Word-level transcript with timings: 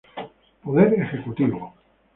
Poder 0.63 0.89
Ejecutivo. 0.99 1.73